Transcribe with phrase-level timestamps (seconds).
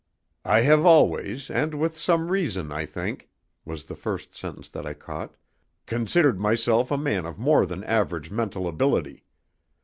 [0.45, 3.29] "I have always, and with some reason, I think,"
[3.65, 5.35] was the first sentence that I caught,
[5.85, 9.25] "considered myself a man of more than average mental ability.